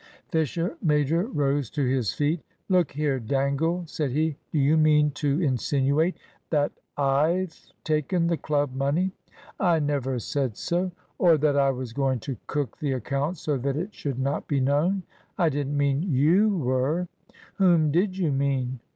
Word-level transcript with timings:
Fisher 0.29 0.77
major 0.81 1.27
rose 1.27 1.69
to 1.69 1.85
his 1.87 2.11
feet. 2.11 2.41
"Look 2.69 2.93
here, 2.93 3.19
Dangle," 3.19 3.83
said 3.85 4.09
he; 4.09 4.35
"do 4.51 4.57
you 4.57 4.75
mean 4.75 5.11
to 5.11 5.39
insinuate 5.39 6.17
that 6.49 6.71
I've 6.97 7.55
taken 7.83 8.25
the 8.25 8.35
club 8.37 8.73
money!" 8.73 9.11
"I 9.59 9.77
never 9.77 10.17
said 10.17 10.57
so." 10.57 10.91
"Or 11.19 11.37
that 11.37 11.55
I 11.55 11.69
was 11.69 11.93
going 11.93 12.19
to 12.21 12.35
cook 12.47 12.79
the 12.79 12.93
accounts 12.93 13.41
so 13.41 13.57
that 13.57 13.77
it 13.77 13.93
should 13.93 14.17
not 14.17 14.47
be 14.47 14.59
known?" 14.59 15.03
"I 15.37 15.49
didn't 15.49 15.77
mean 15.77 16.01
you 16.01 16.57
were." 16.57 17.07
"Whom 17.57 17.91
did 17.91 18.17
you 18.17 18.31
mean? 18.31 18.79